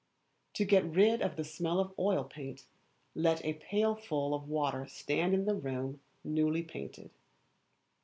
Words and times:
To 0.55 0.65
get 0.65 0.83
rid 0.83 1.21
of 1.21 1.35
the 1.35 1.43
smell 1.43 1.79
of 1.79 1.93
oil 1.99 2.23
paint, 2.23 2.65
let 3.13 3.45
a 3.45 3.53
pailful 3.59 4.33
of 4.33 4.47
water 4.49 4.87
stand 4.87 5.35
in 5.35 5.45
the 5.45 5.53
room 5.53 6.01
newly 6.23 6.63
painted. 6.63 7.11